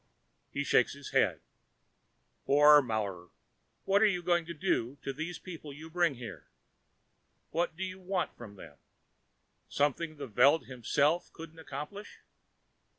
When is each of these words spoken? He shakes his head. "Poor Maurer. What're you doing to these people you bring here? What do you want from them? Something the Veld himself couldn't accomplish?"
He 0.49 0.63
shakes 0.63 0.93
his 0.93 1.11
head. 1.11 1.41
"Poor 2.47 2.81
Maurer. 2.81 3.29
What're 3.85 4.03
you 4.07 4.23
doing 4.23 4.47
to 4.47 5.13
these 5.13 5.37
people 5.37 5.71
you 5.71 5.91
bring 5.91 6.15
here? 6.15 6.47
What 7.51 7.75
do 7.77 7.83
you 7.83 7.99
want 7.99 8.35
from 8.35 8.55
them? 8.55 8.79
Something 9.69 10.17
the 10.17 10.25
Veld 10.25 10.65
himself 10.65 11.31
couldn't 11.33 11.59
accomplish?" 11.59 12.21